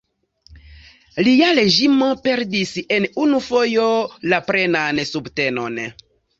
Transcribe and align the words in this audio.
Lia 1.27 1.49
reĝimo 1.59 2.07
perdis 2.25 2.73
en 2.97 3.07
unu 3.27 3.43
fojo 3.51 3.87
la 4.35 4.43
plenan 4.51 5.07
subtenon. 5.15 5.83